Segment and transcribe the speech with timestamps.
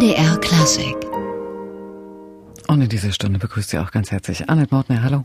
[0.00, 0.96] MDR Klassik.
[2.68, 5.02] Und in dieser Stunde begrüßt Sie auch ganz herzlich Annette Mortner.
[5.02, 5.24] Hallo.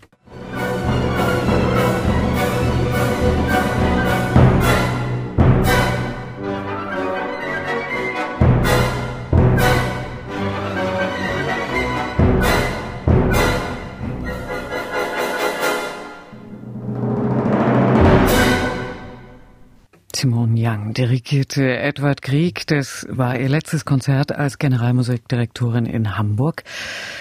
[20.98, 22.68] Dirigierte Edward Grieg.
[22.68, 26.64] Das war ihr letztes Konzert als Generalmusikdirektorin in Hamburg.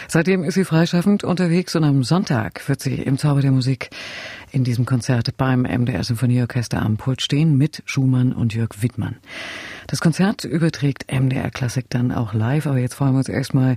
[0.07, 3.91] Seitdem ist sie freischaffend unterwegs und am Sonntag wird sie im Zauber der Musik
[4.53, 9.17] in diesem Konzert beim MDR Symphonieorchester am Pult stehen mit Schumann und Jörg Wittmann.
[9.89, 13.77] Das Konzert überträgt MDR Klassik dann auch live, aber jetzt freuen wir uns erstmal,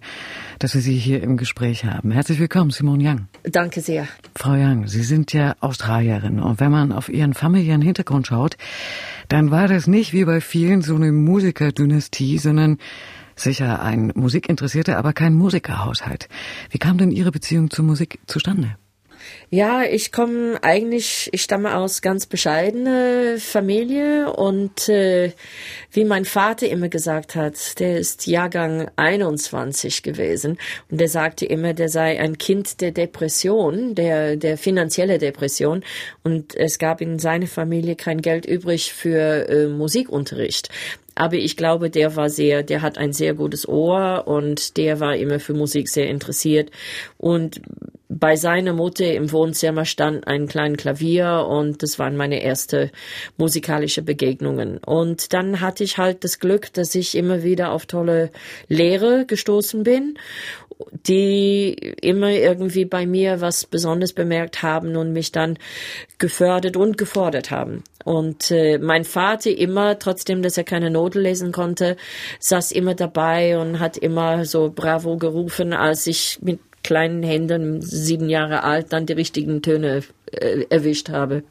[0.59, 2.11] dass wir Sie hier im Gespräch haben.
[2.11, 3.27] Herzlich willkommen, Simone Young.
[3.43, 4.07] Danke sehr.
[4.35, 8.55] Frau Young, Sie sind ja Australierin und wenn man auf Ihren familiären Hintergrund schaut,
[9.27, 12.77] dann war das nicht wie bei vielen so eine Musikerdynastie, sondern
[13.35, 16.29] sicher ein musikinteressierter, aber kein Musikerhaushalt.
[16.69, 18.77] Wie kam denn Ihre Beziehung zur Musik zustande?
[19.49, 25.31] Ja, ich komme eigentlich, ich stamme aus ganz bescheidene Familie und äh,
[25.91, 30.57] wie mein Vater immer gesagt hat, der ist Jahrgang 21 gewesen
[30.91, 35.83] und der sagte immer, der sei ein Kind der Depression, der der finanzielle Depression
[36.23, 40.69] und es gab in seiner Familie kein Geld übrig für äh, Musikunterricht.
[41.15, 45.15] Aber ich glaube, der war sehr, der hat ein sehr gutes Ohr und der war
[45.15, 46.69] immer für Musik sehr interessiert.
[47.17, 47.59] Und
[48.09, 52.91] bei seiner Mutter im Wohnzimmer stand ein kleines Klavier und das waren meine erste
[53.37, 54.77] musikalische Begegnungen.
[54.77, 58.31] Und dann hatte ich halt das Glück, dass ich immer wieder auf tolle
[58.69, 60.17] Lehre gestoßen bin,
[61.07, 65.57] die immer irgendwie bei mir was Besonderes bemerkt haben und mich dann
[66.17, 67.83] gefördert und gefordert haben.
[68.05, 71.97] Und äh, mein Vater immer, trotzdem, dass er keine Noten lesen konnte,
[72.39, 78.29] saß immer dabei und hat immer so bravo gerufen, als ich mit kleinen Händen, sieben
[78.29, 80.03] Jahre alt, dann die richtigen Töne
[80.69, 81.43] erwischt habe.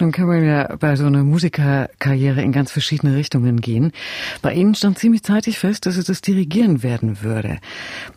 [0.00, 3.92] Nun kann man ja bei so einer Musikerkarriere in ganz verschiedene Richtungen gehen.
[4.42, 7.58] Bei Ihnen stand ziemlich zeitig fest, dass es das Dirigieren werden würde.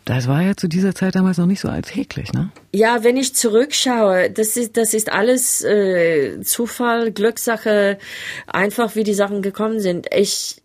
[0.04, 2.50] Das war ja zu dieser Zeit damals noch nicht so alltäglich, ne?
[2.74, 7.98] Ja, wenn ich zurückschaue, das ist, das ist alles äh, Zufall, Glückssache,
[8.46, 10.06] einfach wie die Sachen gekommen sind.
[10.14, 10.60] Ich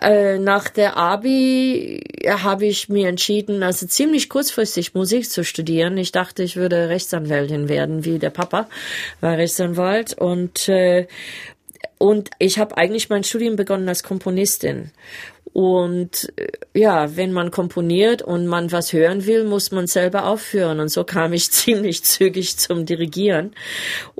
[0.00, 5.96] äh, nach der Abi habe ich mir entschieden, also ziemlich kurzfristig Musik zu studieren.
[5.98, 8.68] Ich dachte, ich würde Rechtsanwältin werden, wie der Papa
[9.20, 11.06] war Rechtsanwalt und äh,
[11.98, 14.90] und ich habe eigentlich mein Studium begonnen als Komponistin.
[15.52, 20.80] Und äh, ja, wenn man komponiert und man was hören will, muss man selber aufführen.
[20.80, 23.52] Und so kam ich ziemlich zügig zum Dirigieren.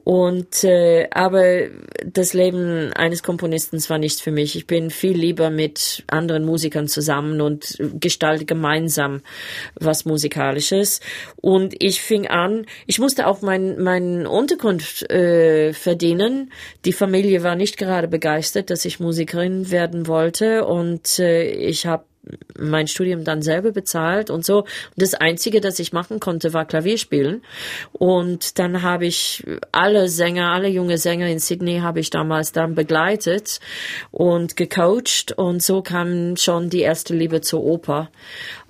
[0.04, 1.68] Und äh, aber
[2.04, 4.56] das Leben eines Komponisten war nicht für mich.
[4.56, 9.22] Ich bin viel lieber mit anderen Musikern zusammen und gestalte gemeinsam
[9.76, 11.00] was musikalisches.
[11.36, 12.66] Und ich fing an.
[12.86, 16.52] Ich musste auch mein mein Unterkunft äh, verdienen.
[16.84, 20.66] Die Familie war nicht gerade begeistert, dass ich Musikerin werden wollte.
[20.66, 22.04] Und äh, ich habe
[22.58, 24.58] mein Studium dann selber bezahlt und so.
[24.60, 27.42] Und das Einzige, das ich machen konnte, war Klavier spielen.
[27.92, 32.74] Und dann habe ich alle Sänger, alle junge Sänger in Sydney habe ich damals dann
[32.74, 33.60] begleitet
[34.10, 35.32] und gecoacht.
[35.36, 38.10] Und so kam schon die erste Liebe zur Oper.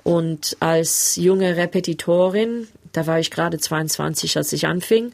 [0.03, 5.13] Und als junge Repetitorin, da war ich gerade 22, als ich anfing,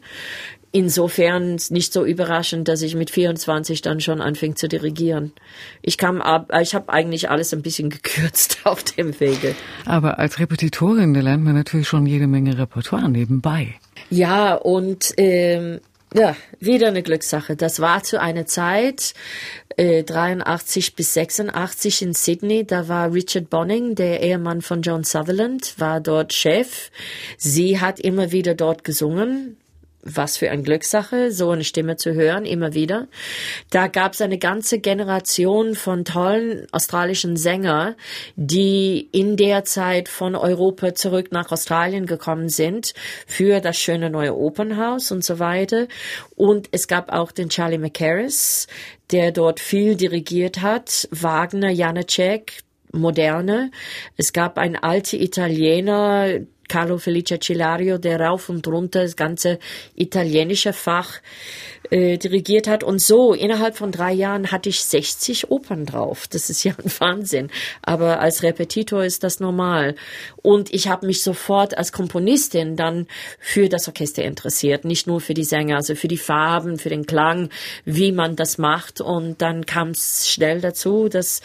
[0.71, 5.33] Insofern nicht so überraschend, dass ich mit 24 dann schon anfing zu dirigieren.
[5.81, 9.55] Ich kam ab, ich habe eigentlich alles ein bisschen gekürzt auf dem Wege.
[9.85, 13.75] Aber als Repetitorin, da lernt man natürlich schon jede Menge Repertoire nebenbei.
[14.11, 15.79] Ja, und ähm,
[16.13, 17.55] ja, wieder eine Glückssache.
[17.55, 19.13] Das war zu einer Zeit,
[19.75, 22.65] äh, 83 bis 86 in Sydney.
[22.65, 26.91] Da war Richard Bonning, der Ehemann von John Sutherland, war dort Chef.
[27.37, 29.57] Sie hat immer wieder dort gesungen
[30.01, 33.07] was für eine Glückssache, so eine Stimme zu hören, immer wieder.
[33.69, 37.95] Da gab es eine ganze Generation von tollen australischen Sänger,
[38.35, 42.93] die in der Zeit von Europa zurück nach Australien gekommen sind
[43.27, 45.87] für das schöne neue Opernhaus und so weiter.
[46.35, 48.67] Und es gab auch den Charlie McCarris,
[49.11, 53.71] der dort viel dirigiert hat, Wagner, Janacek, Moderne.
[54.17, 56.39] Es gab einen alten Italiener,
[56.69, 59.59] Carlo Felice Cilario, der rauf und runter das ganze
[59.95, 61.19] italienische Fach
[61.89, 62.83] äh, dirigiert hat.
[62.83, 66.27] Und so, innerhalb von drei Jahren hatte ich 60 Opern drauf.
[66.27, 67.49] Das ist ja ein Wahnsinn.
[67.81, 69.95] Aber als Repetitor ist das normal.
[70.37, 73.07] Und ich habe mich sofort als Komponistin dann
[73.39, 74.85] für das Orchester interessiert.
[74.85, 77.49] Nicht nur für die Sänger, also für die Farben, für den Klang,
[77.85, 79.01] wie man das macht.
[79.01, 81.41] Und dann kam es schnell dazu, dass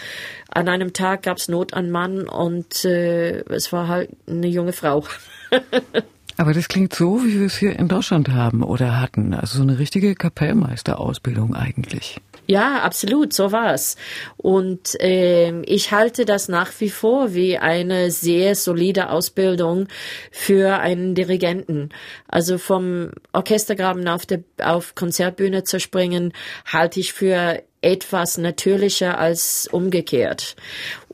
[0.55, 4.73] an einem Tag gab es Not an Mann und äh, es war halt eine junge
[4.73, 5.05] Frau.
[6.37, 9.35] Aber das klingt so, wie wir es hier in Deutschland haben oder hatten.
[9.35, 12.21] Also so eine richtige Kapellmeisterausbildung eigentlich.
[12.47, 13.97] Ja, absolut, so war's.
[14.37, 19.89] Und äh, ich halte das nach wie vor wie eine sehr solide Ausbildung
[20.31, 21.89] für einen Dirigenten.
[22.29, 26.35] Also vom Orchestergraben auf der auf Konzertbühne zu springen,
[26.67, 30.57] halte ich für etwas natürlicher als umgekehrt.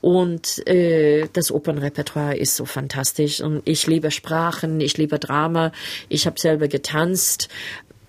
[0.00, 3.41] Und äh, das Opernrepertoire ist so fantastisch.
[3.41, 5.73] Und ich liebe Sprachen, ich liebe Drama.
[6.09, 7.49] Ich habe selber getanzt.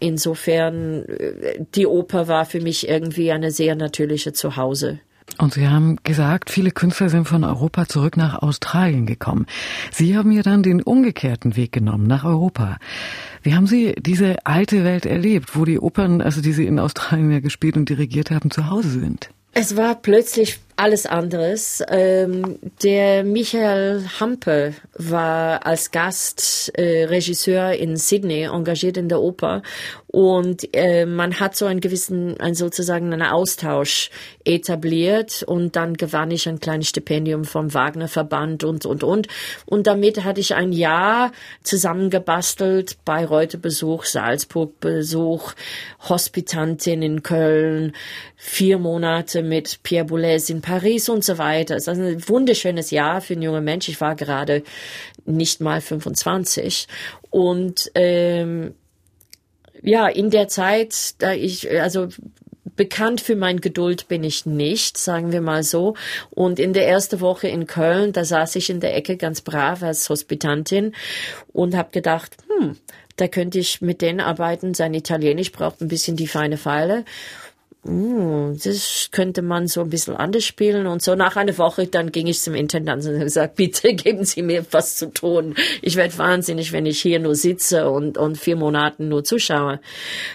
[0.02, 5.00] Insofern, äh, die Oper war für mich irgendwie eine sehr natürliche Zuhause.
[5.38, 9.46] Und Sie haben gesagt, viele Künstler sind von Europa zurück nach Australien gekommen.
[9.92, 12.78] Sie haben ja dann den umgekehrten Weg genommen, nach Europa.
[13.44, 17.32] Wie haben Sie diese alte Welt erlebt, wo die Opern, also die Sie in Australien
[17.32, 19.30] ja gespielt und dirigiert haben, zu Hause sind?
[19.54, 21.84] Es war plötzlich alles anderes.
[21.90, 29.62] Ähm, der Michael Hampe war als Gastregisseur äh, in Sydney engagiert in der Oper
[30.12, 34.10] und äh, man hat so einen gewissen, ein sozusagen einen Austausch
[34.44, 39.28] etabliert und dann gewann ich ein kleines Stipendium vom Wagner Verband und und und
[39.66, 41.32] und damit hatte ich ein Jahr
[41.64, 45.54] zusammengebastelt, Bayreuther Besuch, Salzburg Besuch,
[46.10, 47.94] Hospitantin in Köln,
[48.36, 50.71] vier Monate mit Pierre Boulez in Paris
[51.10, 51.76] und so weiter.
[51.76, 53.90] Es ist ein wunderschönes Jahr für einen jungen Mensch.
[53.90, 54.64] Ich war gerade
[55.26, 56.88] nicht mal 25
[57.30, 58.74] und ähm,
[59.82, 62.10] ja, in der Zeit, da ich, also
[62.76, 65.96] bekannt für mein Geduld bin ich nicht, sagen wir mal so.
[66.30, 69.84] Und in der ersten Woche in Köln, da saß ich in der Ecke ganz brav
[69.84, 70.94] als Hospitantin
[71.52, 72.78] und habe gedacht, hm,
[73.18, 74.74] da könnte ich mit denen arbeiten.
[74.74, 77.06] Sein Italienisch braucht ein bisschen die feine Pfeile
[77.84, 80.86] das könnte man so ein bisschen anders spielen.
[80.86, 84.24] Und so nach einer Woche, dann ging ich zum Intendant und habe gesagt, bitte geben
[84.24, 85.56] Sie mir was zu tun.
[85.82, 89.80] Ich werde wahnsinnig, wenn ich hier nur sitze und, und vier Monaten nur zuschaue.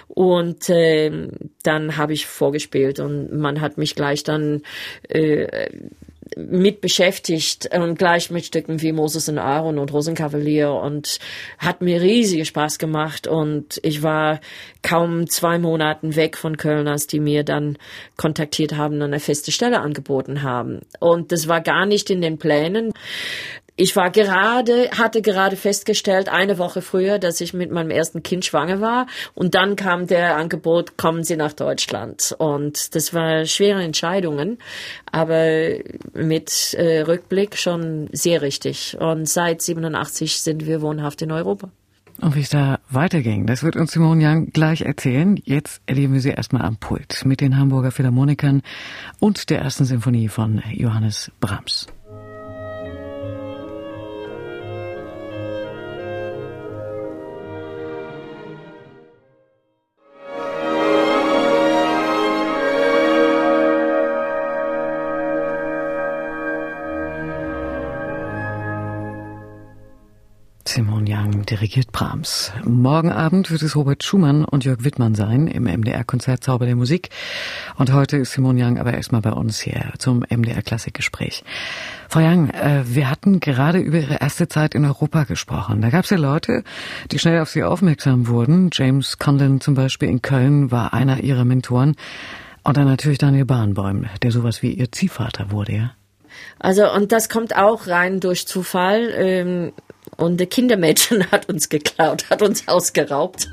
[0.09, 1.29] Und äh,
[1.63, 4.63] dann habe ich vorgespielt und man hat mich gleich dann
[5.09, 5.69] äh,
[6.37, 11.19] mit beschäftigt und gleich mit Stücken wie Moses und Aaron und Rosenkavalier und
[11.59, 14.41] hat mir riesige Spaß gemacht und ich war
[14.83, 17.79] kaum zwei Monaten weg von Köln, als die mir dann
[18.17, 20.81] kontaktiert haben und eine feste Stelle angeboten haben.
[20.99, 22.93] Und das war gar nicht in den Plänen
[23.77, 28.45] ich war gerade, hatte gerade festgestellt, eine Woche früher, dass ich mit meinem ersten Kind
[28.47, 29.07] schwanger war.
[29.35, 32.35] Und dann kam der Angebot, kommen Sie nach Deutschland.
[32.39, 34.59] Und das war schwere Entscheidungen,
[35.13, 35.75] aber
[36.15, 38.97] mit äh, Rückblick schon sehr richtig.
[38.99, 41.69] Und seit 87 sind wir wohnhaft in Europa.
[42.23, 45.39] Und wie es da weiterging, das wird uns Simone Young gleich erzählen.
[45.45, 48.63] Jetzt erleben wir sie erstmal am Pult mit den Hamburger Philharmonikern
[49.21, 51.89] und der ersten Sinfonie von Johannes Brahms.
[71.51, 72.53] Dirigiert Brahms.
[72.65, 77.11] Morgen Abend wird es Robert Schumann und Jörg Wittmann sein im MDR-Konzert Zauber der Musik.
[77.77, 81.45] Und heute ist Simon Young aber erstmal bei uns hier zum MDR-Klassikgespräch.
[82.09, 85.81] Frau Young, äh, wir hatten gerade über Ihre erste Zeit in Europa gesprochen.
[85.81, 86.65] Da gab es ja Leute,
[87.11, 88.71] die schnell auf Sie aufmerksam wurden.
[88.73, 91.97] James Conlon zum Beispiel in Köln war einer Ihrer Mentoren.
[92.65, 95.91] Und dann natürlich Daniel Bahnbäum, der sowas wie Ihr Ziehvater wurde, ja?
[96.59, 99.13] Also, und das kommt auch rein durch Zufall.
[99.15, 99.73] Ähm,
[100.17, 103.49] und der Kindermädchen hat uns geklaut, hat uns ausgeraubt.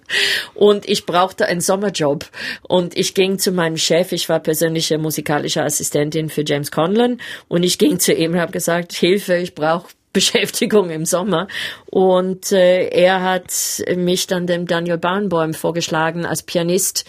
[0.54, 2.26] und ich brauchte einen Sommerjob.
[2.62, 7.20] Und ich ging zu meinem Chef, ich war persönliche musikalische Assistentin für James Conlon.
[7.48, 11.48] Und ich ging zu ihm und habe gesagt, Hilfe, ich brauche Beschäftigung im Sommer.
[11.86, 13.52] Und äh, er hat
[13.96, 17.04] mich dann dem Daniel Bahnbäum vorgeschlagen als Pianist.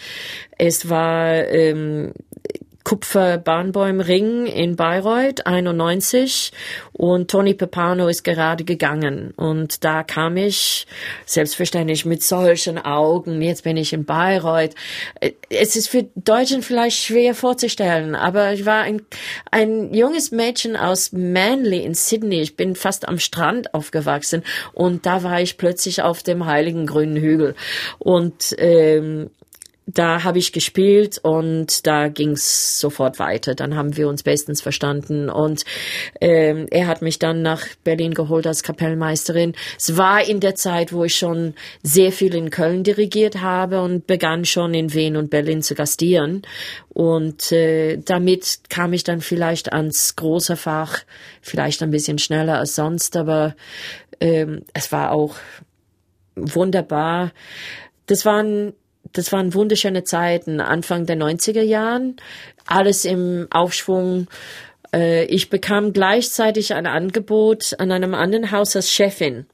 [0.58, 2.12] Es war ähm,
[2.86, 6.52] Kupferbahnbäumring in Bayreuth 91
[6.92, 9.34] und Tony Pepano ist gerade gegangen.
[9.34, 10.86] Und da kam ich
[11.24, 14.76] selbstverständlich mit solchen Augen, jetzt bin ich in Bayreuth.
[15.50, 19.02] Es ist für Deutschen vielleicht schwer vorzustellen, aber ich war ein,
[19.50, 22.40] ein junges Mädchen aus Manly in Sydney.
[22.40, 24.44] Ich bin fast am Strand aufgewachsen.
[24.74, 27.56] Und da war ich plötzlich auf dem heiligen grünen Hügel.
[27.98, 29.30] Und ähm,
[29.86, 33.54] da habe ich gespielt und da ging's sofort weiter.
[33.54, 35.64] Dann haben wir uns bestens verstanden und
[36.20, 39.54] ähm, er hat mich dann nach Berlin geholt als Kapellmeisterin.
[39.78, 44.08] Es war in der Zeit, wo ich schon sehr viel in Köln dirigiert habe und
[44.08, 46.42] begann schon in Wien und Berlin zu gastieren.
[46.88, 50.98] Und äh, damit kam ich dann vielleicht ans große Fach,
[51.42, 53.54] vielleicht ein bisschen schneller als sonst, aber
[54.18, 55.36] ähm, es war auch
[56.34, 57.30] wunderbar.
[58.06, 58.72] Das waren
[59.12, 62.16] das waren wunderschöne Zeiten, Anfang der 90er Jahren,
[62.66, 64.28] alles im Aufschwung.
[64.92, 69.46] Äh, ich bekam gleichzeitig ein Angebot an einem anderen Haus als Chefin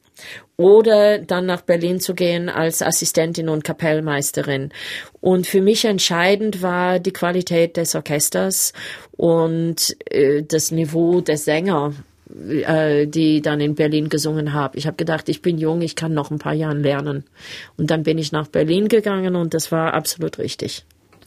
[0.57, 4.73] oder dann nach Berlin zu gehen als Assistentin und Kapellmeisterin.
[5.21, 8.73] Und für mich entscheidend war die Qualität des Orchesters
[9.17, 11.95] und äh, das Niveau der Sänger
[12.67, 14.79] äh, die dann in Berlin gesungen habe.
[14.79, 17.25] Ich habe gedacht, ich bin jung, ich kann noch ein paar Jahre lernen.
[17.77, 20.85] Und dann bin ich nach Berlin gegangen und das war absolut richtig.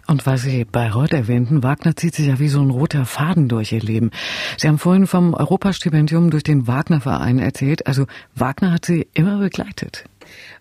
[0.07, 3.71] Und weil Sie Bayreuth erwähnten, Wagner zieht sich ja wie so ein roter Faden durch
[3.71, 4.11] Ihr Leben.
[4.57, 7.87] Sie haben vorhin vom Europastipendium durch den Wagner-Verein erzählt.
[7.87, 10.05] Also Wagner hat Sie immer begleitet.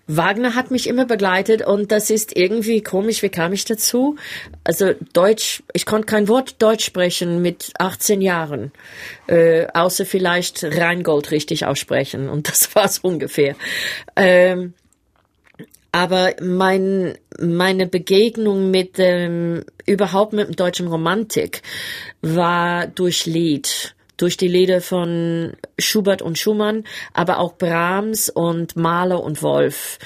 [0.06, 3.22] Wagner hat mich immer begleitet und das ist irgendwie komisch.
[3.22, 4.16] Wie kam ich dazu?
[4.62, 8.72] Also Deutsch, ich konnte kein Wort Deutsch sprechen mit 18 Jahren,
[9.26, 13.56] äh, außer vielleicht Rheingold richtig aussprechen und das war's ungefähr.
[14.16, 14.74] Ähm,
[15.94, 21.62] aber mein, meine Begegnung mit dem, überhaupt mit dem deutschen Romantik
[22.20, 29.22] war durch Lied durch die Lieder von Schubert und Schumann, aber auch Brahms und Mahler
[29.22, 29.98] und Wolf.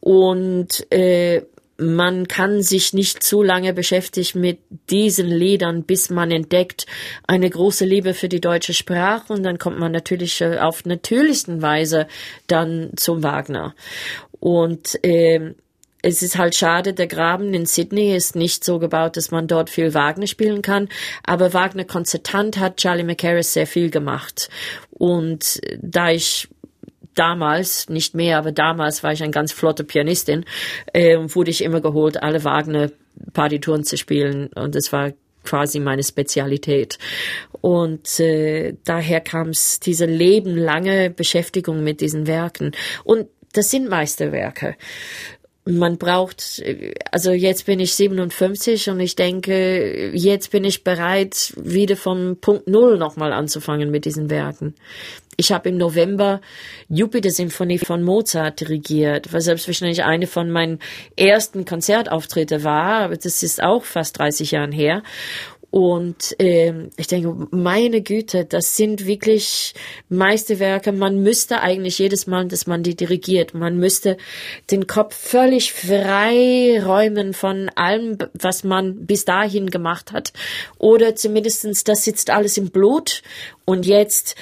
[0.00, 1.42] Und äh,
[1.76, 4.58] man kann sich nicht zu lange beschäftigen mit
[4.90, 6.86] diesen Liedern, bis man entdeckt
[7.26, 11.62] eine große Liebe für die deutsche Sprache und dann kommt man natürlich äh, auf natürlichsten
[11.62, 12.06] Weise
[12.46, 13.74] dann zum Wagner.
[14.38, 15.54] Und äh,
[16.04, 19.70] es ist halt schade, der Graben in Sydney ist nicht so gebaut, dass man dort
[19.70, 20.90] viel Wagner spielen kann.
[21.24, 24.50] Aber Wagner Konzertant hat Charlie McCarris sehr viel gemacht.
[24.90, 26.48] Und da ich
[27.14, 30.44] damals, nicht mehr, aber damals war ich ein ganz flotte Pianistin,
[30.92, 32.90] äh, wurde ich immer geholt, alle Wagner
[33.32, 34.48] Partituren zu spielen.
[34.48, 36.98] Und das war quasi meine Spezialität.
[37.62, 42.72] Und äh, daher kam es diese lebenlange Beschäftigung mit diesen Werken.
[43.04, 44.76] Und das sind Meisterwerke
[45.66, 46.62] man braucht,
[47.10, 52.68] also jetzt bin ich 57 und ich denke, jetzt bin ich bereit, wieder vom Punkt
[52.68, 54.74] Null nochmal anzufangen mit diesen Werken.
[55.36, 56.40] Ich habe im November
[56.88, 60.78] Jupiter-Symphonie von Mozart dirigiert, was selbstverständlich eine von meinen
[61.16, 65.02] ersten Konzertauftritte war, aber das ist auch fast 30 Jahre her.
[65.74, 69.74] Und ähm, ich denke, meine Güte, das sind wirklich
[70.08, 70.92] Meisterwerke.
[70.92, 74.16] Man müsste eigentlich jedes Mal, dass man die dirigiert, man müsste
[74.70, 80.32] den Kopf völlig frei räumen von allem, was man bis dahin gemacht hat.
[80.78, 83.22] Oder zumindestens, das sitzt alles im Blut.
[83.64, 84.36] Und jetzt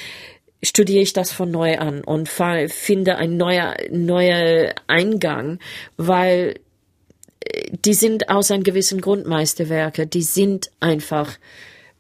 [0.62, 5.60] studiere ich das von neu an und finde ein neuer, neuer Eingang,
[5.96, 6.56] weil
[7.84, 10.06] die sind aus einem gewissen Grund Meisterwerke.
[10.06, 11.38] Die sind einfach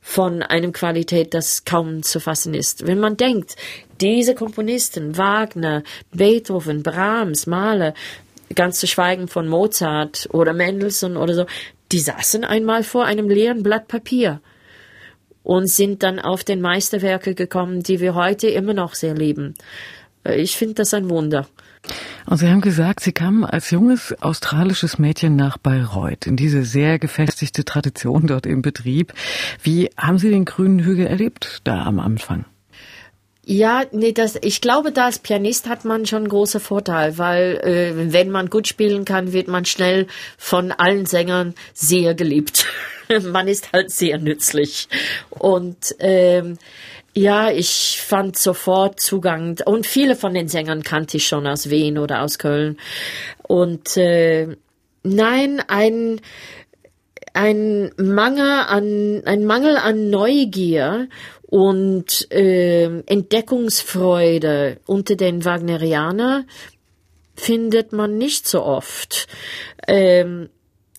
[0.00, 2.86] von einem Qualität, das kaum zu fassen ist.
[2.86, 3.56] Wenn man denkt,
[4.00, 7.94] diese Komponisten, Wagner, Beethoven, Brahms, Mahler,
[8.54, 11.46] ganz zu schweigen von Mozart oder Mendelssohn oder so,
[11.92, 14.40] die saßen einmal vor einem leeren Blatt Papier
[15.42, 19.54] und sind dann auf den Meisterwerke gekommen, die wir heute immer noch sehr lieben.
[20.24, 21.46] Ich finde das ein Wunder.
[22.26, 26.98] Und Sie haben gesagt, Sie kamen als junges australisches Mädchen nach Bayreuth, in diese sehr
[26.98, 29.12] gefestigte Tradition dort im Betrieb.
[29.62, 32.44] Wie haben Sie den grünen Hügel erlebt da am Anfang?
[33.44, 37.56] Ja, nee, das, ich glaube, da als Pianist hat man schon einen großen Vorteil, weil
[37.64, 40.06] äh, wenn man gut spielen kann, wird man schnell
[40.38, 42.66] von allen Sängern sehr geliebt.
[43.22, 44.88] man ist halt sehr nützlich.
[45.30, 46.56] Und ähm,
[47.14, 51.98] ja, ich fand sofort Zugang und viele von den Sängern kannte ich schon aus Wien
[51.98, 52.78] oder aus Köln.
[53.42, 54.56] Und äh,
[55.02, 56.20] nein, ein
[57.34, 61.08] ein Mangel an ein Mangel an Neugier
[61.42, 66.44] und äh, Entdeckungsfreude unter den Wagnerianer
[67.34, 69.26] findet man nicht so oft.
[69.86, 70.48] Ähm,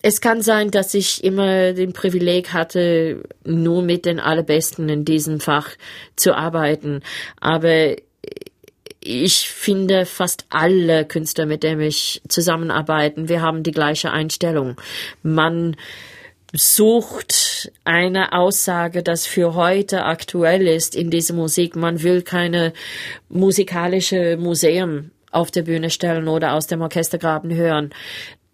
[0.02, 5.40] es kann sein, dass ich immer den Privileg hatte, nur mit den Allerbesten in diesem
[5.40, 5.70] Fach
[6.14, 7.00] zu arbeiten.
[7.40, 7.96] Aber
[9.00, 14.76] ich finde fast alle Künstler, mit denen ich zusammenarbeiten, wir haben die gleiche Einstellung.
[15.22, 15.76] Man
[16.56, 21.74] sucht eine Aussage, das für heute aktuell ist in dieser Musik.
[21.74, 22.72] Man will keine
[23.28, 27.90] musikalische Museum auf der Bühne stellen oder aus dem Orchestergraben hören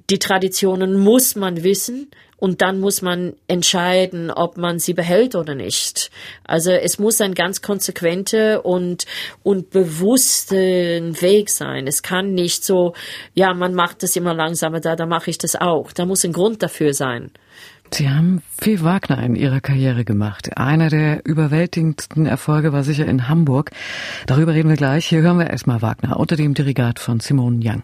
[0.09, 5.54] Die Traditionen muss man wissen und dann muss man entscheiden, ob man sie behält oder
[5.54, 6.11] nicht.
[6.45, 9.04] Also es muss ein ganz konsequenter und,
[9.42, 11.87] und bewusster Weg sein.
[11.87, 12.95] Es kann nicht so,
[13.35, 15.92] ja, man macht das immer langsamer, da, da mache ich das auch.
[15.92, 17.30] Da muss ein Grund dafür sein.
[17.92, 20.56] Sie haben viel Wagner in Ihrer Karriere gemacht.
[20.56, 23.70] Einer der überwältigendsten Erfolge war sicher in Hamburg.
[24.26, 25.06] Darüber reden wir gleich.
[25.06, 27.82] Hier hören wir erstmal Wagner unter dem Dirigat von Simone Young.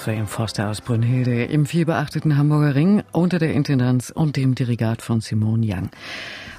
[0.00, 5.20] Catherine Foster aus Brünnhilde im vielbeachteten Hamburger Ring unter der Intendanz und dem Dirigat von
[5.20, 5.90] Simone Young.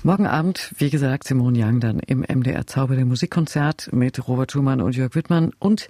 [0.04, 4.80] Morgen Abend, wie gesagt, Simone Young dann im MDR Zauber der Musikkonzert mit Robert Schumann
[4.80, 5.90] und Jörg Wittmann und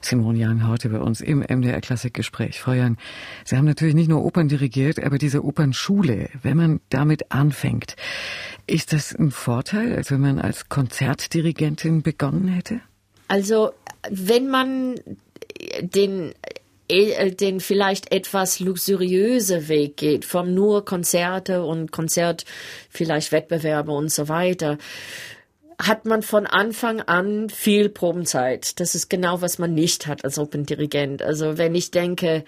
[0.00, 2.60] Simone Young heute bei uns im MDR Klassikgespräch.
[2.60, 2.96] Frau Young,
[3.44, 7.96] Sie haben natürlich nicht nur Opern dirigiert, aber diese Opernschule, wenn man damit anfängt,
[8.66, 12.80] ist das ein Vorteil, als wenn man als Konzertdirigentin begonnen hätte?
[13.28, 13.72] Also,
[14.08, 14.94] wenn man
[15.80, 16.32] den
[16.90, 22.44] den vielleicht etwas luxuriöse Weg geht, vom nur Konzerte und Konzert,
[22.90, 24.78] vielleicht Wettbewerbe und so weiter,
[25.80, 28.80] hat man von Anfang an viel Probenzeit.
[28.80, 31.22] Das ist genau, was man nicht hat als Open-Dirigent.
[31.22, 32.44] Also wenn ich denke,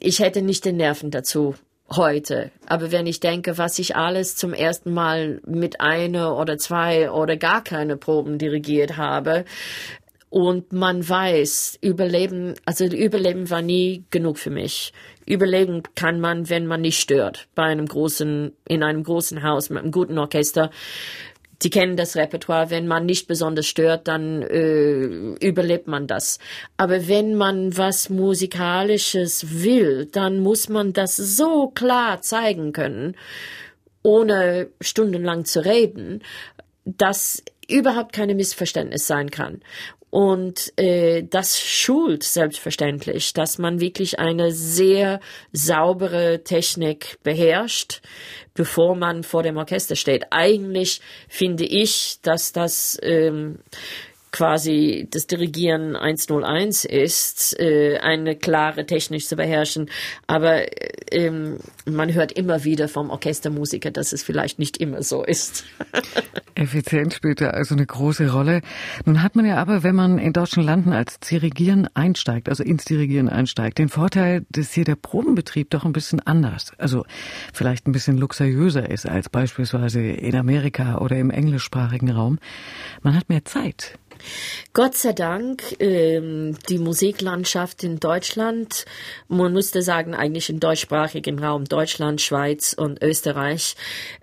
[0.00, 1.54] ich hätte nicht den Nerven dazu
[1.90, 2.50] heute.
[2.66, 7.36] Aber wenn ich denke, was ich alles zum ersten Mal mit einer oder zwei oder
[7.36, 9.44] gar keine Proben dirigiert habe,
[10.30, 14.92] und man weiß, Überleben, also Überleben war nie genug für mich.
[15.26, 17.48] Überleben kann man, wenn man nicht stört.
[17.56, 20.70] Bei einem großen, in einem großen Haus mit einem guten Orchester.
[21.62, 22.70] Die kennen das Repertoire.
[22.70, 25.02] Wenn man nicht besonders stört, dann äh,
[25.44, 26.38] überlebt man das.
[26.76, 33.16] Aber wenn man was Musikalisches will, dann muss man das so klar zeigen können,
[34.02, 36.22] ohne stundenlang zu reden,
[36.84, 39.60] dass überhaupt keine Missverständnis sein kann.
[40.10, 45.20] Und äh, das schult selbstverständlich, dass man wirklich eine sehr
[45.52, 48.02] saubere Technik beherrscht,
[48.54, 50.26] bevor man vor dem Orchester steht.
[50.30, 53.60] Eigentlich finde ich, dass das ähm,
[54.32, 59.90] quasi das Dirigieren 101 ist, äh, eine klare Technik zu beherrschen.
[60.26, 60.62] Aber
[61.10, 65.64] ähm, man hört immer wieder vom Orchestermusiker, dass es vielleicht nicht immer so ist.
[66.54, 68.60] Effizienz spielt da also eine große Rolle.
[69.04, 72.84] Nun hat man ja aber, wenn man in deutschen Landen als Dirigieren einsteigt, also ins
[72.84, 77.04] Dirigieren einsteigt, den Vorteil, dass hier der Probenbetrieb doch ein bisschen anders, also
[77.52, 82.38] vielleicht ein bisschen luxuriöser ist als beispielsweise in Amerika oder im englischsprachigen Raum.
[83.02, 83.98] Man hat mehr Zeit.
[84.72, 88.84] Gott sei Dank, ähm, die Musiklandschaft in Deutschland,
[89.28, 93.74] man müsste sagen eigentlich im deutschsprachigen Raum, Deutschland, Schweiz und Österreich,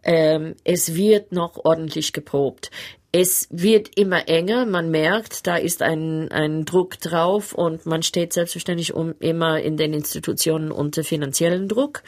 [0.04, 2.72] ähm, es wird noch ordentlich geprobt.
[3.12, 8.34] Es wird immer enger, man merkt, da ist ein, ein Druck drauf und man steht
[8.34, 12.04] selbstverständlich um, immer in den Institutionen unter finanziellen Druck.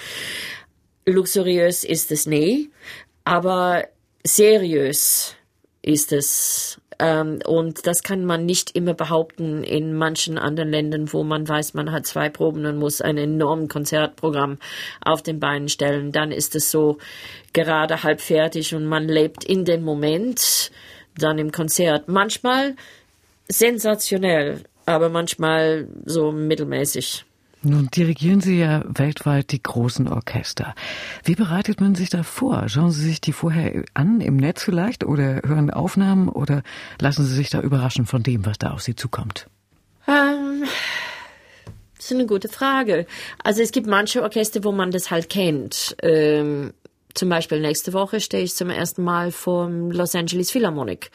[1.06, 2.70] Luxuriös ist es nie,
[3.24, 3.88] aber
[4.24, 5.36] seriös
[5.82, 11.24] ist es ähm, und das kann man nicht immer behaupten in manchen anderen Ländern, wo
[11.24, 14.58] man weiß, man hat zwei Proben und muss ein enormes Konzertprogramm
[15.02, 16.12] auf den Beinen stellen.
[16.12, 16.98] Dann ist es so
[17.54, 20.72] gerade halb fertig und man lebt in dem Moment
[21.18, 22.10] dann im Konzert.
[22.10, 22.76] Manchmal
[23.48, 27.26] sensationell, aber manchmal so mittelmäßig.
[27.62, 30.74] Nun dirigieren Sie ja weltweit die großen Orchester.
[31.26, 32.70] Wie bereitet man sich da vor?
[32.70, 36.64] Schauen Sie sich die vorher an, im Netz vielleicht, oder hören Aufnahmen, oder
[37.02, 39.48] lassen Sie sich da überraschen von dem, was da auf Sie zukommt?
[40.08, 40.64] Ähm,
[41.98, 43.06] das ist eine gute Frage.
[43.44, 45.98] Also es gibt manche Orchester, wo man das halt kennt.
[46.02, 46.74] Ähm,
[47.16, 51.10] zum Beispiel nächste Woche stehe ich zum ersten Mal vom Los Angeles Philharmonic.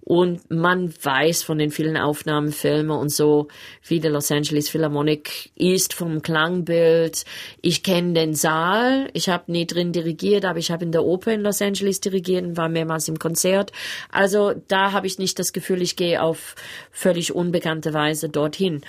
[0.00, 3.48] Und man weiß von den vielen Aufnahmen, Filme und so,
[3.86, 7.24] wie der Los Angeles Philharmonic ist vom Klangbild.
[7.62, 9.08] Ich kenne den Saal.
[9.14, 12.44] Ich habe nie drin dirigiert, aber ich habe in der Oper in Los Angeles dirigiert
[12.44, 13.72] und war mehrmals im Konzert.
[14.10, 16.56] Also da habe ich nicht das Gefühl, ich gehe auf
[16.90, 18.82] völlig unbekannte Weise dorthin.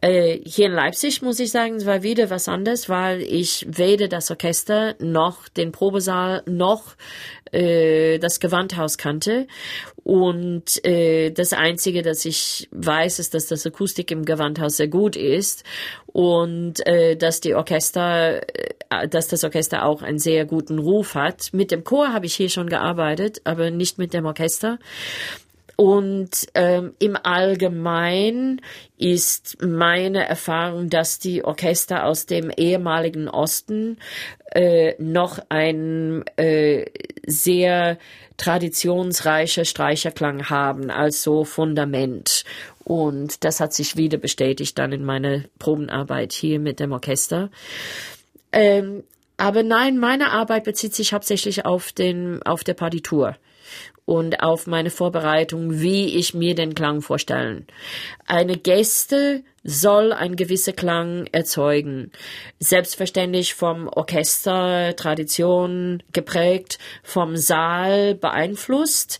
[0.00, 4.30] Äh, hier in Leipzig muss ich sagen, war wieder was anderes, weil ich weder das
[4.30, 6.96] Orchester noch den Probesaal noch
[7.52, 9.46] äh, das Gewandhaus kannte.
[10.04, 15.16] Und äh, das Einzige, das ich weiß, ist, dass das Akustik im Gewandhaus sehr gut
[15.16, 15.64] ist
[16.06, 18.76] und äh, dass die Orchester äh,
[19.10, 21.52] dass das Orchester auch einen sehr guten Ruf hat.
[21.52, 24.78] Mit dem Chor habe ich hier schon gearbeitet, aber nicht mit dem Orchester.
[25.76, 28.62] Und ähm, im Allgemeinen
[28.96, 33.98] ist meine Erfahrung, dass die Orchester aus dem ehemaligen Osten
[34.52, 36.86] äh, noch ein äh,
[37.26, 37.98] sehr
[38.38, 42.44] traditionsreicher Streicherklang haben als so Fundament.
[42.82, 47.50] Und das hat sich wieder bestätigt dann in meiner Probenarbeit hier mit dem Orchester.
[48.50, 49.04] Ähm,
[49.36, 53.36] aber nein, meine Arbeit bezieht sich hauptsächlich auf den, auf der Partitur
[54.06, 57.66] und auf meine Vorbereitung, wie ich mir den Klang vorstellen.
[58.26, 62.12] Eine Gäste soll ein gewisser Klang erzeugen.
[62.60, 69.18] Selbstverständlich vom Orchester, Tradition geprägt, vom Saal beeinflusst.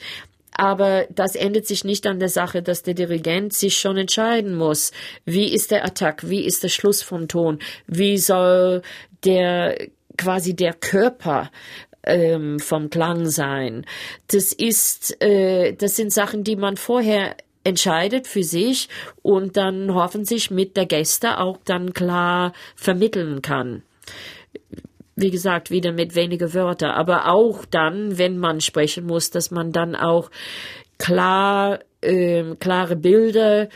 [0.53, 4.92] Aber das ändert sich nicht an der Sache, dass der Dirigent sich schon entscheiden muss.
[5.25, 6.31] Wie ist der Attack?
[6.31, 7.59] Wie ist der Schluss vom Ton?
[7.87, 8.83] Wie soll
[9.25, 9.77] der
[10.16, 11.51] quasi der Körper
[12.07, 13.85] ähm, vom Klang sein.
[14.29, 18.88] Das ist, äh, das sind Sachen, die man vorher entscheidet für sich
[19.23, 23.83] und dann hoffentlich mit der Gäste auch dann klar vermitteln kann.
[25.16, 29.73] Wie gesagt, wieder mit weniger Wörter, aber auch dann, wenn man sprechen muss, dass man
[29.73, 30.31] dann auch
[30.99, 33.69] klar, äh, klare Bilder,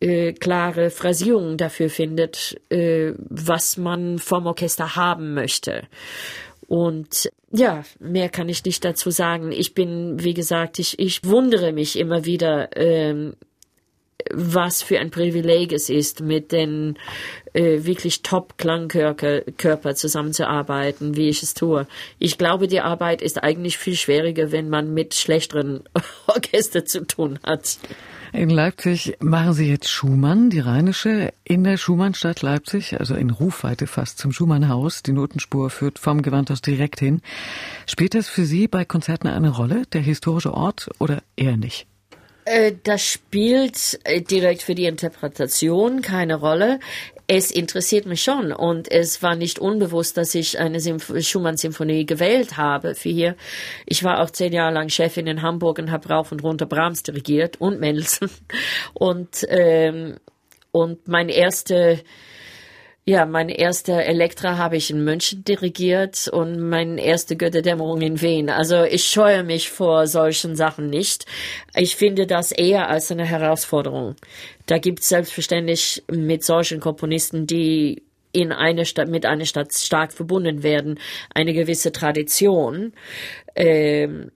[0.00, 5.82] äh, klare Phrasierungen dafür findet, äh, was man vom Orchester haben möchte.
[6.72, 9.52] Und ja, mehr kann ich nicht dazu sagen.
[9.52, 13.34] Ich bin, wie gesagt, ich, ich wundere mich immer wieder, ähm,
[14.32, 16.98] was für ein Privileg es ist, mit den
[17.52, 21.86] äh, wirklich Top-Klangkörper zusammenzuarbeiten, wie ich es tue.
[22.18, 25.82] Ich glaube, die Arbeit ist eigentlich viel schwieriger, wenn man mit schlechteren
[26.26, 27.76] Orchester zu tun hat.
[28.34, 33.86] In Leipzig machen Sie jetzt Schumann, die Rheinische, in der Schumannstadt Leipzig, also in Rufweite
[33.86, 35.02] fast zum Schumannhaus.
[35.02, 37.20] Die Notenspur führt vom Gewandhaus direkt hin.
[37.86, 41.86] Spielt das für Sie bei Konzerten eine Rolle, der historische Ort, oder eher nicht?
[42.46, 46.80] Äh, das spielt äh, direkt für die Interpretation keine Rolle
[47.34, 52.94] es interessiert mich schon und es war nicht unbewusst, dass ich eine Schumann-Symphonie gewählt habe
[52.94, 53.36] für hier.
[53.86, 57.04] Ich war auch zehn Jahre lang Chefin in Hamburg und habe rauf und runter Brahms
[57.04, 58.28] dirigiert und Mendelssohn
[58.92, 60.18] und ähm,
[60.72, 62.02] und mein erste
[63.04, 68.48] ja, mein erster Elektra habe ich in München dirigiert und meine erste Götterdämmerung in Wien.
[68.48, 71.26] Also ich scheue mich vor solchen Sachen nicht.
[71.74, 74.14] Ich finde das eher als eine Herausforderung.
[74.66, 80.12] Da gibt es selbstverständlich mit solchen Komponisten, die in eine Stadt, mit einer Stadt stark
[80.12, 81.00] verbunden werden,
[81.34, 82.92] eine gewisse Tradition.
[83.56, 84.30] Ähm,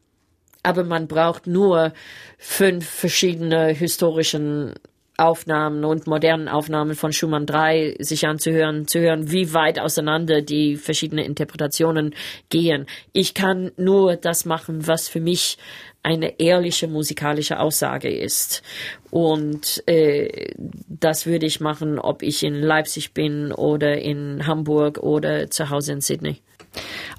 [0.64, 1.92] aber man braucht nur
[2.36, 4.74] fünf verschiedene historischen
[5.18, 10.76] Aufnahmen und modernen Aufnahmen von Schumann 3 sich anzuhören, zu hören, wie weit auseinander die
[10.76, 12.14] verschiedenen Interpretationen
[12.48, 12.86] gehen.
[13.12, 15.58] Ich kann nur das machen, was für mich
[16.02, 18.62] eine ehrliche musikalische Aussage ist.
[19.10, 25.50] Und äh, das würde ich machen, ob ich in Leipzig bin oder in Hamburg oder
[25.50, 26.40] zu Hause in Sydney.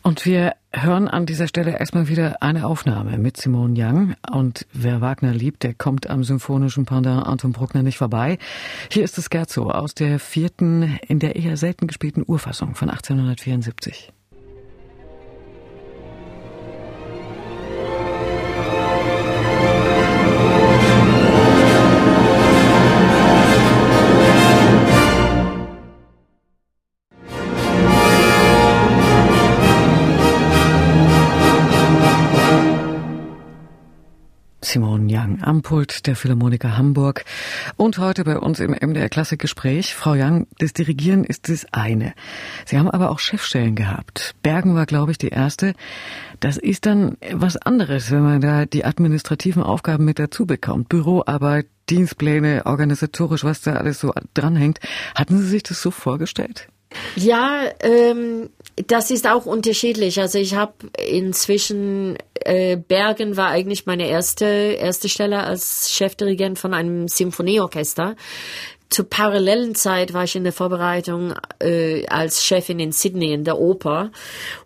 [0.03, 4.15] Und wir hören an dieser Stelle erstmal wieder eine Aufnahme mit Simone Young.
[4.31, 8.37] Und wer Wagner liebt, der kommt am symphonischen Pendant Anton Bruckner nicht vorbei.
[8.91, 14.13] Hier ist das Scherzo aus der vierten, in der eher selten gespielten Urfassung von 1874.
[35.27, 37.25] Young am Pult der Philharmoniker Hamburg
[37.75, 39.93] und heute bei uns im MDR Klassikgespräch.
[39.93, 42.13] Frau Young, das Dirigieren ist das eine.
[42.65, 44.35] Sie haben aber auch Chefstellen gehabt.
[44.41, 45.73] Bergen war, glaube ich, die erste.
[46.39, 50.89] Das ist dann was anderes, wenn man da die administrativen Aufgaben mit dazu bekommt.
[50.89, 54.79] Büroarbeit, Dienstpläne, organisatorisch, was da alles so dranhängt.
[55.15, 56.69] Hatten Sie sich das so vorgestellt?
[57.15, 58.49] Ja, ähm,
[58.87, 60.19] das ist auch unterschiedlich.
[60.19, 66.73] Also ich habe inzwischen äh, Bergen war eigentlich meine erste erste Stelle als Chefdirigent von
[66.73, 68.15] einem Symphonieorchester.
[68.89, 73.59] Zur parallelen Zeit war ich in der Vorbereitung äh, als Chefin in Sydney in der
[73.59, 74.11] Oper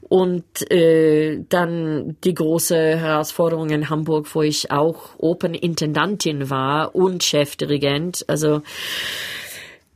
[0.02, 8.26] und äh, dann die große Herausforderung in Hamburg, wo ich auch Opernintendantin war und Chefdirigent.
[8.28, 8.62] Also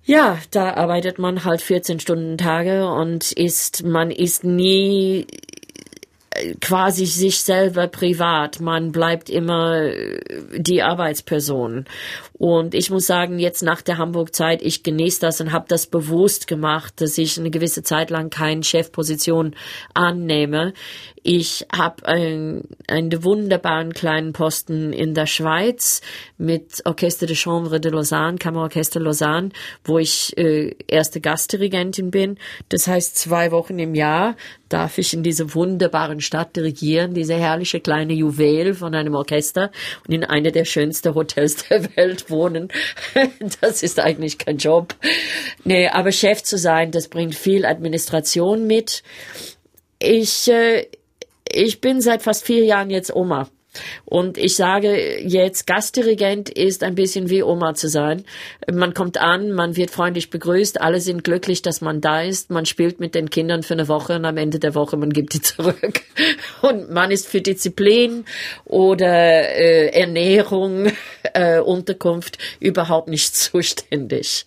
[0.05, 5.25] ja, da arbeitet man halt 14 Stunden Tage und ist, man ist nie
[6.61, 8.59] quasi sich selber privat.
[8.59, 9.89] Man bleibt immer
[10.55, 11.85] die Arbeitsperson.
[12.37, 16.47] Und ich muss sagen, jetzt nach der Hamburg-Zeit, ich genieße das und habe das bewusst
[16.47, 19.55] gemacht, dass ich eine gewisse Zeit lang keine Chefposition
[19.93, 20.73] annehme.
[21.23, 26.01] Ich habe ein, einen wunderbaren kleinen Posten in der Schweiz
[26.37, 29.49] mit Orchestre de Chambre de Lausanne, Kammerorchester Lausanne,
[29.83, 32.37] wo ich äh, erste Gastdirigentin bin.
[32.69, 34.35] Das heißt, zwei Wochen im Jahr
[34.69, 39.71] darf ich in dieser wunderbaren Stadt dirigieren, diese herrliche kleine Juwel von einem Orchester
[40.07, 42.69] und in einer der schönsten Hotels der Welt wohnen.
[43.61, 44.95] Das ist eigentlich kein Job.
[45.63, 49.03] Nee, aber Chef zu sein, das bringt viel Administration mit.
[49.99, 50.87] Ich, äh,
[51.49, 53.49] ich bin seit fast vier Jahren jetzt Oma.
[54.05, 58.23] Und ich sage jetzt, Gastdirigent ist ein bisschen wie Oma zu sein.
[58.71, 62.49] Man kommt an, man wird freundlich begrüßt, alle sind glücklich, dass man da ist.
[62.49, 65.33] Man spielt mit den Kindern für eine Woche und am Ende der Woche, man gibt
[65.33, 66.01] die zurück.
[66.61, 68.25] Und man ist für Disziplin
[68.65, 70.91] oder äh, Ernährung,
[71.33, 74.45] äh, Unterkunft überhaupt nicht zuständig.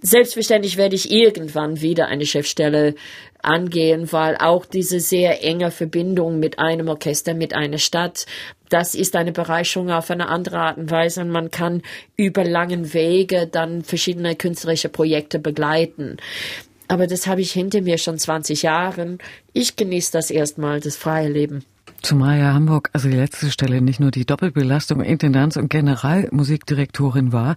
[0.00, 2.94] Selbstverständlich werde ich irgendwann wieder eine Chefstelle
[3.42, 8.26] angehen, weil auch diese sehr enge Verbindung mit einem Orchester, mit einer Stadt,
[8.68, 11.82] das ist eine Bereicherung auf eine andere Art und Weise und man kann
[12.16, 16.16] über langen Wege dann verschiedene künstlerische Projekte begleiten.
[16.88, 19.18] Aber das habe ich hinter mir schon 20 Jahren.
[19.52, 21.64] Ich genieße das erstmal, das freie Leben.
[22.06, 27.56] Zumal ja Hamburg, also die letzte Stelle, nicht nur die Doppelbelastung Intendanz und Generalmusikdirektorin war,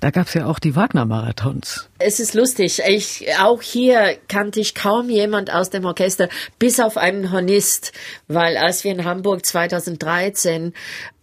[0.00, 1.88] da gab es ja auch die Wagner-Marathons.
[2.00, 2.82] Es ist lustig.
[2.88, 7.92] Ich, auch hier kannte ich kaum jemand aus dem Orchester, bis auf einen Hornist,
[8.26, 10.72] weil als wir in Hamburg 2013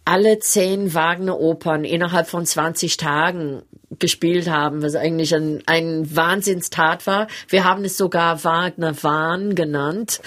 [0.06, 3.64] alle zehn Wagner-Opern innerhalb von 20 Tagen
[3.98, 7.28] gespielt haben, was eigentlich ein, ein Wahnsinnstat war.
[7.48, 10.20] Wir haben es sogar Wagner-Wahn genannt.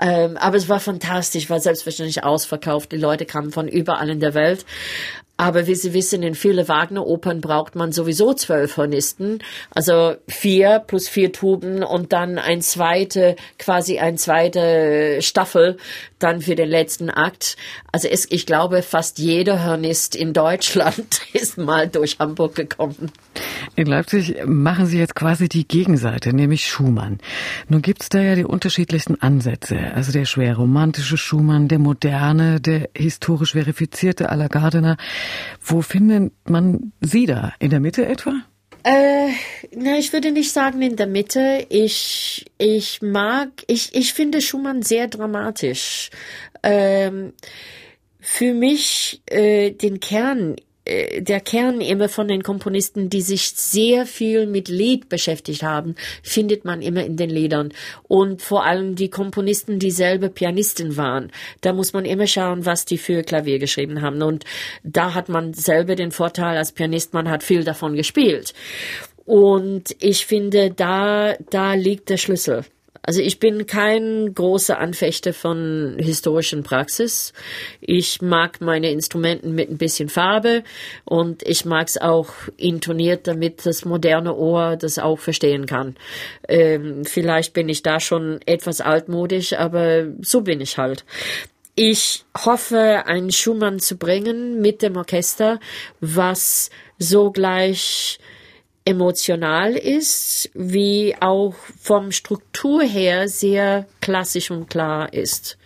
[0.00, 2.90] Ähm, aber es war fantastisch, war selbstverständlich ausverkauft.
[2.92, 4.64] Die Leute kamen von überall in der Welt.
[5.36, 9.40] Aber wie Sie wissen, in viele Wagner-Opern braucht man sowieso zwölf Hornisten,
[9.70, 15.78] also vier plus vier Tuben und dann ein zweite, quasi ein zweite Staffel
[16.18, 17.56] dann für den letzten Akt.
[17.90, 23.10] Also es, ich glaube, fast jeder Hornist in Deutschland ist mal durch Hamburg gekommen.
[23.74, 27.18] In Leipzig machen Sie jetzt quasi die Gegenseite, nämlich Schumann.
[27.68, 29.78] Nun gibt's da ja die unterschiedlichsten Ansätze.
[29.94, 34.96] Also der schwer romantische Schumann, der moderne, der historisch verifizierte à la Gardiner.
[35.60, 37.52] Wo findet man Sie da?
[37.58, 38.34] In der Mitte etwa?
[38.84, 39.28] Äh,
[39.76, 41.66] na, ich würde nicht sagen in der Mitte.
[41.68, 46.10] Ich, ich mag, ich, ich finde Schumann sehr dramatisch.
[46.62, 47.32] Ähm,
[48.18, 50.56] für mich äh, den Kern
[51.18, 56.64] der Kern immer von den Komponisten, die sich sehr viel mit Lied beschäftigt haben, findet
[56.64, 57.72] man immer in den Liedern.
[58.08, 61.30] Und vor allem die Komponisten, die selber Pianisten waren.
[61.60, 64.22] Da muss man immer schauen, was die für Klavier geschrieben haben.
[64.22, 64.44] Und
[64.82, 68.54] da hat man selber den Vorteil als Pianist, man hat viel davon gespielt.
[69.24, 72.64] Und ich finde, da, da liegt der Schlüssel.
[73.02, 77.32] Also ich bin kein großer Anfechter von historischen Praxis.
[77.80, 80.62] Ich mag meine Instrumenten mit ein bisschen Farbe
[81.04, 85.96] und ich mag es auch intoniert, damit das moderne Ohr das auch verstehen kann.
[86.48, 91.04] Ähm, vielleicht bin ich da schon etwas altmodisch, aber so bin ich halt.
[91.74, 95.58] Ich hoffe, einen Schumann zu bringen mit dem Orchester,
[96.00, 98.20] was sogleich
[98.84, 105.58] emotional ist, wie auch vom Struktur her sehr klassisch und klar ist.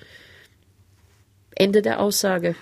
[1.55, 2.55] Ende der Aussage.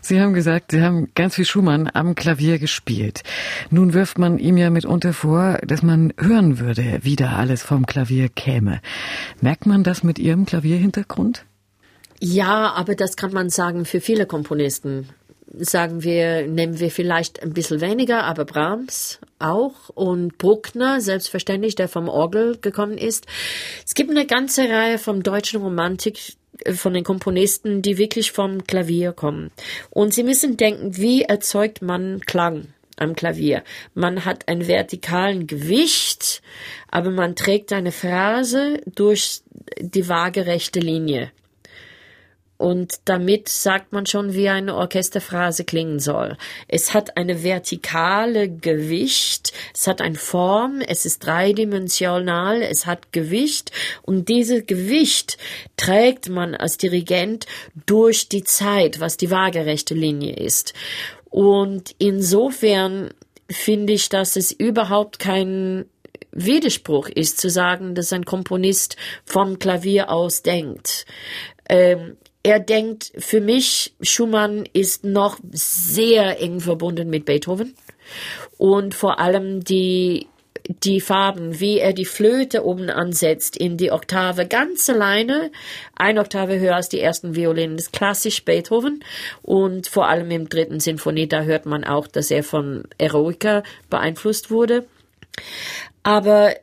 [0.00, 3.22] Sie haben gesagt, Sie haben ganz viel Schumann am Klavier gespielt.
[3.70, 7.86] Nun wirft man ihm ja mitunter vor, dass man hören würde, wie da alles vom
[7.86, 8.80] Klavier käme.
[9.40, 11.46] Merkt man das mit Ihrem Klavierhintergrund?
[12.20, 15.08] Ja, aber das kann man sagen für viele Komponisten
[15.58, 21.88] sagen wir, nehmen wir vielleicht ein bisschen weniger, aber Brahms auch und Bruckner, selbstverständlich, der
[21.88, 23.26] vom Orgel gekommen ist.
[23.86, 28.66] Es gibt eine ganze Reihe vom deutschen Romantik, äh, von den Komponisten, die wirklich vom
[28.66, 29.50] Klavier kommen.
[29.90, 32.68] Und sie müssen denken, wie erzeugt man Klang?
[32.96, 33.64] am Klavier.
[33.94, 36.42] Man hat ein vertikalen Gewicht,
[36.90, 39.40] aber man trägt eine Phrase durch
[39.80, 41.32] die waagerechte Linie.
[42.56, 46.36] Und damit sagt man schon, wie eine Orchesterphrase klingen soll.
[46.68, 53.72] Es hat eine vertikale Gewicht, es hat eine Form, es ist dreidimensional, es hat Gewicht
[54.02, 55.36] und dieses Gewicht
[55.76, 57.46] trägt man als Dirigent
[57.86, 60.74] durch die Zeit, was die waagerechte Linie ist.
[61.28, 63.10] Und insofern
[63.50, 65.86] finde ich, dass es überhaupt kein
[66.30, 71.06] Widerspruch ist zu sagen, dass ein Komponist vom Klavier aus denkt.
[71.68, 77.74] Ähm, er denkt, für mich, Schumann ist noch sehr eng verbunden mit Beethoven.
[78.58, 80.28] Und vor allem die
[80.66, 85.50] die Farben, wie er die Flöte oben ansetzt in die Oktave ganz alleine,
[85.94, 89.04] eine Oktave höher als die ersten Violinen, das ist klassisch Beethoven.
[89.42, 94.50] Und vor allem im dritten Sinfonie, da hört man auch, dass er von Eroica beeinflusst
[94.50, 94.86] wurde.
[96.02, 96.54] Aber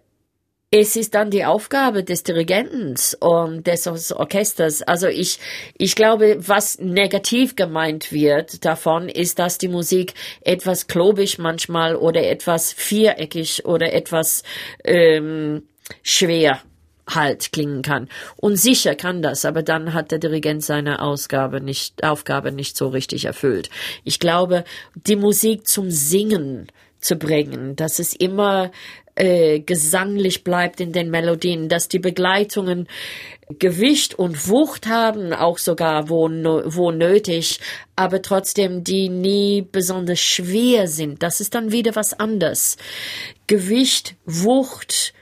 [0.74, 4.82] es ist dann die Aufgabe des Dirigenten und des Orchesters.
[4.82, 5.38] Also ich,
[5.78, 12.24] ich glaube, was negativ gemeint wird davon, ist, dass die Musik etwas klobig manchmal oder
[12.24, 14.44] etwas viereckig oder etwas
[14.86, 15.64] ähm,
[16.04, 16.62] schwer
[17.06, 18.08] halt klingen kann.
[18.38, 22.88] Und sicher kann das, aber dann hat der Dirigent seine Ausgabe nicht, Aufgabe nicht so
[22.88, 23.70] richtig erfüllt.
[24.06, 24.64] Ich glaube,
[24.96, 26.68] die Musik zum Singen
[27.02, 28.72] zu bringen, dass es immer
[29.16, 32.88] äh, gesanglich bleibt in den Melodien, dass die Begleitungen
[33.60, 37.60] Gewicht und Wucht haben, auch sogar wo, wo nötig,
[37.96, 41.22] aber trotzdem die nie besonders schwer sind.
[41.24, 42.78] Das ist dann wieder was anderes.
[43.48, 45.14] Gewicht, Wucht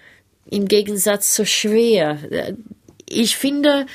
[0.50, 2.18] im Gegensatz zu schwer.
[3.08, 3.86] Ich finde,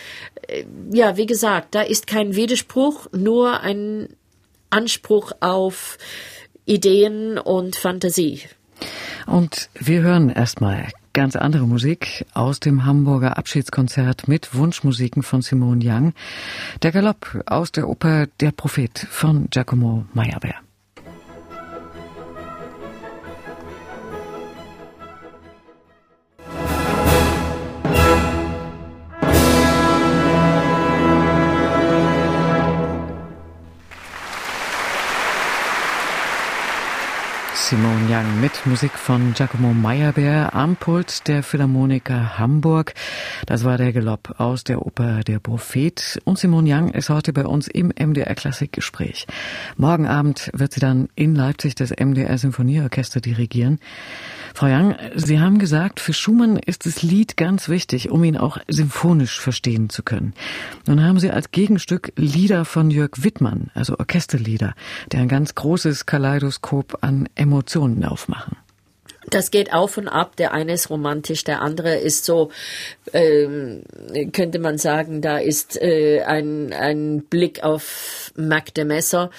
[0.48, 4.08] äh, ja, wie gesagt, da ist kein Widerspruch, nur ein
[4.70, 5.98] Anspruch auf
[6.64, 8.42] Ideen und Fantasie.
[9.26, 15.80] Und wir hören erstmal ganz andere Musik aus dem Hamburger Abschiedskonzert mit Wunschmusiken von Simone
[15.82, 16.12] Young.
[16.82, 20.63] Der Galopp aus der Oper Der Prophet von Giacomo Meyerbeer.
[38.74, 42.94] Musik von Giacomo Meyerbeer am Pult der Philharmoniker Hamburg.
[43.46, 46.20] Das war der Galopp aus der Oper Der Prophet.
[46.24, 49.28] Und Simone Young ist heute bei uns im MDR Klassikgespräch.
[49.76, 53.78] Morgen Abend wird sie dann in Leipzig das MDR Symphonieorchester dirigieren.
[54.54, 58.58] Frau Young, Sie haben gesagt, für Schumann ist das Lied ganz wichtig, um ihn auch
[58.66, 60.34] symphonisch verstehen zu können.
[60.88, 64.74] Nun haben Sie als Gegenstück Lieder von Jörg Wittmann, also Orchesterlieder,
[65.12, 68.56] der ein ganz großes Kaleidoskop an Emotionen aufmachen
[69.30, 70.36] das geht auf und ab.
[70.36, 72.50] Der eine ist romantisch, der andere ist so,
[73.12, 73.82] ähm,
[74.32, 79.30] könnte man sagen, da ist äh, ein, ein Blick auf Mac de Messer.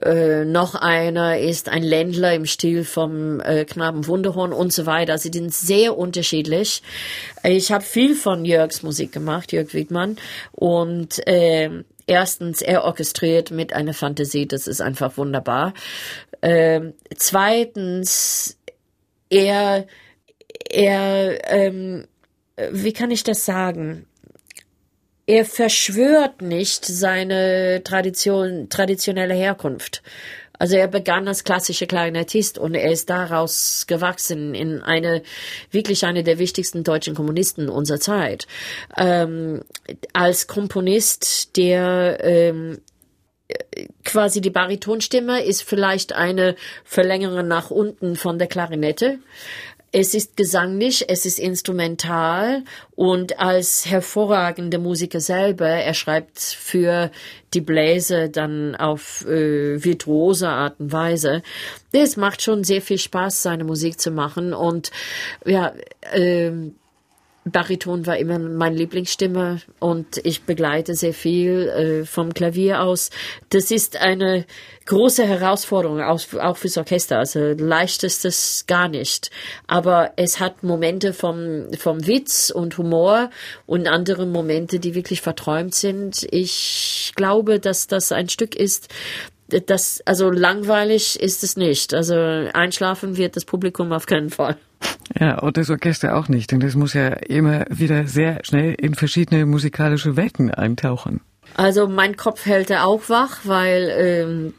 [0.00, 5.18] Äh, noch einer ist ein Ländler im Stil vom äh, Knaben Wunderhorn und so weiter.
[5.18, 6.82] Sie sind sehr unterschiedlich.
[7.42, 10.16] Ich habe viel von Jörgs Musik gemacht, Jörg Wiedmann.
[10.52, 11.70] Und äh,
[12.06, 15.74] erstens, er orchestriert mit einer Fantasie, das ist einfach wunderbar.
[16.40, 18.57] Äh, zweitens,
[19.30, 19.86] er,
[20.70, 22.06] er, ähm,
[22.70, 24.06] wie kann ich das sagen?
[25.26, 30.02] Er verschwört nicht seine Tradition, traditionelle Herkunft.
[30.58, 35.22] Also er begann als klassischer Klarinettist und er ist daraus gewachsen in eine,
[35.70, 38.46] wirklich eine der wichtigsten deutschen Komponisten unserer Zeit.
[38.96, 39.62] Ähm,
[40.12, 42.80] als Komponist, der ähm,
[44.04, 49.18] quasi die Baritonstimme ist vielleicht eine Verlängerung nach unten von der Klarinette.
[49.90, 52.62] Es ist gesanglich, es ist instrumental
[52.94, 57.10] und als hervorragender Musiker selber, er schreibt für
[57.54, 61.42] die Bläser dann auf äh, virtuose Art und Weise.
[61.90, 64.90] Es macht schon sehr viel Spaß, seine Musik zu machen und
[65.46, 65.72] ja,
[66.12, 66.52] äh,
[67.50, 73.10] Bariton war immer meine Lieblingsstimme und ich begleite sehr viel äh, vom Klavier aus.
[73.50, 74.46] Das ist eine
[74.86, 77.18] große Herausforderung, auch, auch fürs Orchester.
[77.18, 79.30] Also leicht ist es gar nicht.
[79.66, 83.30] Aber es hat Momente vom, vom Witz und Humor
[83.66, 86.26] und andere Momente, die wirklich verträumt sind.
[86.30, 88.88] Ich glaube, dass das ein Stück ist,
[89.48, 91.94] das, also langweilig ist es nicht.
[91.94, 94.56] Also einschlafen wird das Publikum auf keinen Fall.
[95.18, 98.94] Ja, und das Orchester auch nicht, denn das muss ja immer wieder sehr schnell in
[98.94, 101.20] verschiedene musikalische Welten eintauchen.
[101.56, 104.54] Also mein Kopf hält er auch wach, weil ähm,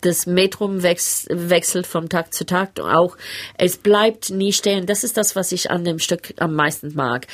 [0.00, 2.80] das Metrum wechs wechselt vom Tag zu Tag.
[2.80, 3.16] Auch
[3.56, 4.86] es bleibt nie stehen.
[4.86, 7.26] Das ist das, was ich an dem Stück am meisten mag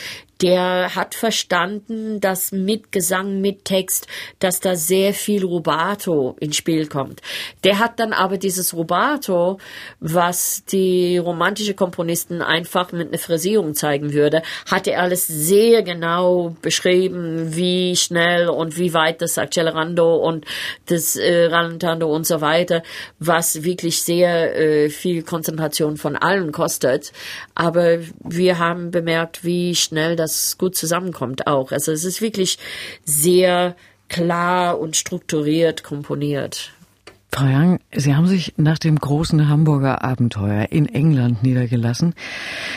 [0.42, 4.06] der hat verstanden, dass mit Gesang, mit Text,
[4.38, 7.22] dass da sehr viel Rubato ins Spiel kommt.
[7.64, 9.58] Der hat dann aber dieses Rubato,
[10.00, 16.54] was die romantische Komponisten einfach mit einer Phrasierung zeigen würde, hat er alles sehr genau
[16.60, 20.44] beschrieben, wie schnell und wie weit das Accelerando und
[20.86, 22.82] das äh, Rallentando Niederlande und so weiter,
[23.18, 27.12] was wirklich sehr äh, viel Konzentration von allen kostet.
[27.54, 31.72] Aber wir haben bemerkt, wie schnell das gut zusammenkommt auch.
[31.72, 32.58] Also es ist wirklich
[33.04, 33.76] sehr
[34.08, 36.72] klar und strukturiert komponiert.
[37.32, 42.14] Frau Young, Sie haben sich nach dem großen Hamburger Abenteuer in England niedergelassen.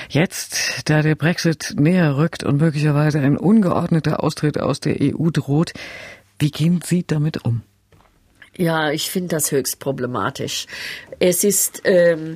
[0.09, 5.72] Jetzt, da der Brexit näher rückt und möglicherweise ein ungeordneter Austritt aus der EU droht,
[6.39, 7.61] wie gehen Sie damit um?
[8.60, 10.66] Ja, ich finde das höchst problematisch.
[11.18, 12.36] Es ist ähm,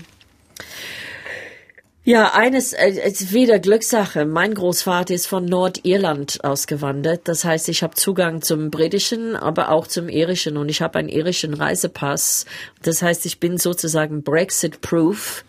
[2.06, 4.26] ja, eines äh, ist wieder Glückssache.
[4.26, 7.28] Mein Großvater ist von Nordirland ausgewandert.
[7.28, 11.10] Das heißt, ich habe Zugang zum britischen, aber auch zum irischen und ich habe einen
[11.10, 12.46] irischen Reisepass.
[12.82, 15.44] Das heißt, ich bin sozusagen Brexit-proof.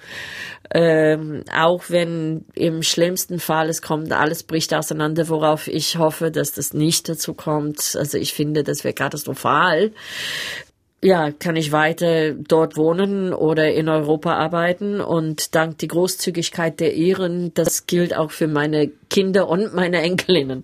[0.72, 6.52] Ähm, auch wenn im schlimmsten Fall es kommt, alles bricht auseinander, worauf ich hoffe, dass
[6.52, 7.96] das nicht dazu kommt.
[7.98, 9.92] Also ich finde, das wäre katastrophal
[11.04, 16.94] ja, kann ich weiter dort wohnen oder in Europa arbeiten und dank die Großzügigkeit der
[16.94, 20.62] Iren, das gilt auch für meine Kinder und meine Enkelinnen.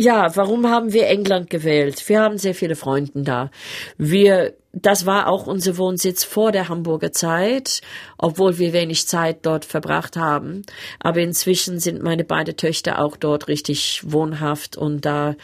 [0.00, 2.08] Ja, warum haben wir England gewählt?
[2.08, 3.50] Wir haben sehr viele Freunde da.
[3.98, 7.82] Wir, das war auch unser Wohnsitz vor der Hamburger Zeit,
[8.16, 10.62] obwohl wir wenig Zeit dort verbracht haben.
[11.00, 15.36] Aber inzwischen sind meine beiden Töchter auch dort richtig wohnhaft und da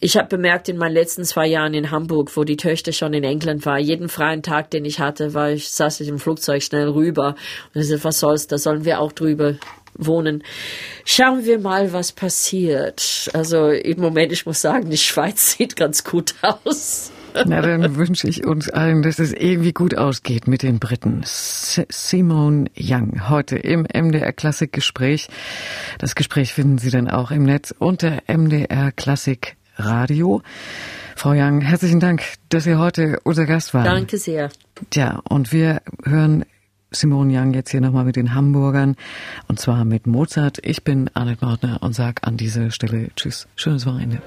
[0.00, 3.24] ich habe bemerkt in meinen letzten zwei Jahren in Hamburg, wo die Töchter schon in
[3.24, 6.88] England war, jeden freien Tag, den ich hatte, war ich, saß ich im Flugzeug schnell
[6.88, 7.36] rüber.
[7.74, 9.54] Und ich so, was soll's, da sollen wir auch drüber
[9.98, 10.42] wohnen.
[11.04, 13.30] Schauen wir mal, was passiert.
[13.34, 17.12] Also im Moment, ich muss sagen, die Schweiz sieht ganz gut aus.
[17.44, 21.22] Na, dann wünsche ich uns allen, dass es irgendwie gut ausgeht mit den Briten.
[21.22, 25.28] S Simone Young, heute im MDR Klassik Gespräch.
[25.98, 30.42] Das Gespräch finden Sie dann auch im Netz unter MDR Klassik Radio.
[31.16, 33.84] Frau Young, herzlichen Dank, dass Sie heute unser Gast waren.
[33.84, 34.50] Danke sehr.
[34.90, 36.44] Tja, und wir hören
[36.90, 38.96] Simone Young jetzt hier nochmal mit den Hamburgern
[39.46, 40.58] und zwar mit Mozart.
[40.62, 43.46] Ich bin Arnett Mautner und sage an dieser Stelle Tschüss.
[43.56, 44.22] Schönes Wochenende.